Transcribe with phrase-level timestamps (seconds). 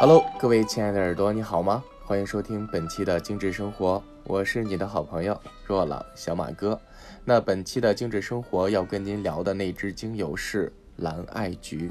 [0.00, 1.82] Hello，各位亲爱的耳朵，你好吗？
[2.04, 5.36] 欢迎收听本期的精致生活，我是你的好朋友
[5.66, 6.80] 若朗小马哥。
[7.24, 11.90] 那本期的精致生活要跟您聊的那支精油是蓝艾菊。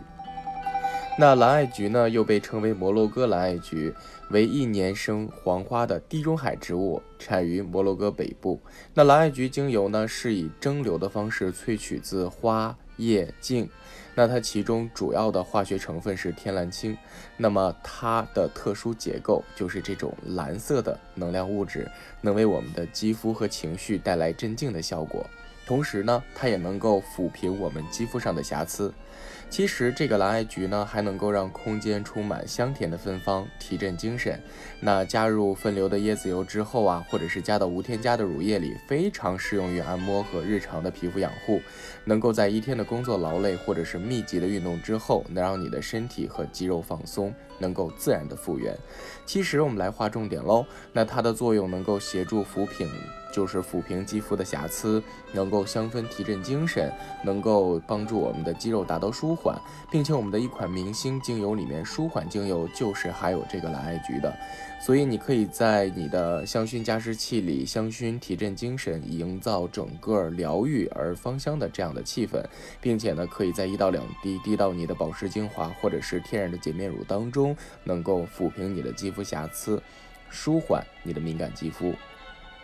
[1.20, 3.94] 那蓝艾菊呢，又被称为摩洛哥蓝艾菊，
[4.30, 8.62] 为一年生黄花的地中海植物，产于摩洛哥北部。
[8.94, 12.74] 那蓝艾菊精油呢，是以蒸馏的方式萃取自花。
[12.98, 13.70] 夜静，
[14.14, 16.98] 那它其中主要的化学成分是天蓝氢，
[17.38, 21.90] 那么它的特殊结构就是这种蓝色的能量物质，
[22.22, 25.26] 能为我们的肌肤和情绪带来镇静的效果。
[25.68, 28.92] 同时呢，它也能够抚平我们肌肤上的瑕疵。
[29.50, 34.42] 其实这个蓝艾菊呢，还能够让空间充满香甜的芬芳，提振精神。
[34.80, 41.62] 那加入分流的椰子油之后啊，或者是加到无添加的乳液里，非常适用于按摩和日常的皮肤养护。
[42.06, 48.78] 能够在一天的工作劳累或者是密集的运动之后，能让你的身体和肌肉放松，能够自然的复原。
[49.26, 52.90] 其实我们来划重点喽，那它的作用能够协助抚平。
[53.38, 56.92] 就是抚平肌肤的瑕疵，能够香氛提振精神，
[57.24, 59.56] 能够帮助我们的肌肉达到舒缓，
[59.92, 64.36] 并且我们的一款明星精油里面，舒缓精油就是含有这个蓝艾菊的，
[64.82, 72.44] 所以你可以在你的香薰加湿器里香薰提振精神，营造整个疗愈而芳香的这样的气氛，
[72.82, 79.80] 并且呢，可以在一到两滴滴到你的保湿精华或者是天然的洁面乳当中，能够抚平你的肌肤瑕疵，
[80.28, 81.94] 舒缓你的敏感肌肤。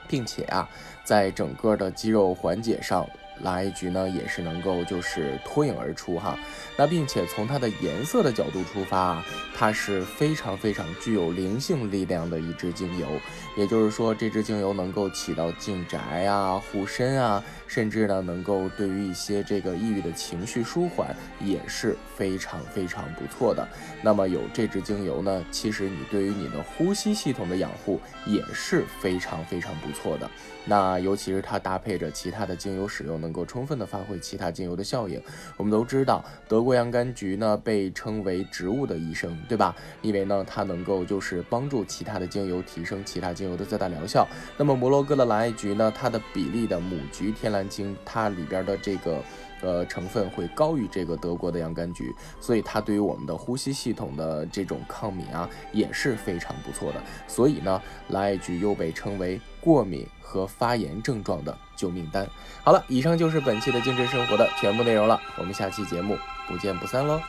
[0.07, 0.67] 并且啊，
[1.03, 3.07] 在整个的肌肉缓解上。
[3.44, 6.38] 来一局呢，也是能够就是脱颖而出哈。
[6.75, 9.23] 那并且从它的颜色的角度出发，
[9.55, 13.08] 它是非常非常具有灵性力量的一支精油。
[13.55, 23.67] 也就是说，这支精油能够起到净宅啊、护身啊，甚至呢能够对于一些这个抑郁的情绪舒缓也是非常非常不错的。
[24.02, 30.28] 那么有这支精油呢，其实你对于你的呼吸系统的养护也是非常非常不错的。
[30.66, 35.19] 那尤其是它搭配着其他的精油使用，能能够充分的发挥其他精油的效应。
[35.57, 39.75] 我们都知道，德国洋甘菊呢被称为植物的医生，对吧？
[40.03, 44.27] 因为呢它能够就是帮助其他的精油提升其他精油的最大疗效。
[44.55, 49.19] 那么摩洛哥的蓝艾菊呢，它的比例的母菊天蓝精，它里边的这个。
[49.63, 57.01] 呃，成分会高于这个德国的洋甘菊，所以它对于我们的呼吸系统的这种抗敏啊也是非常不错的。
[57.29, 62.28] 所以呢，蓝艾菊又被称为过敏和发炎症状的救命丹。
[62.63, 67.22] 好了，以上就是本期的精致生活的全部内容了，我们下期节目不见不散喽。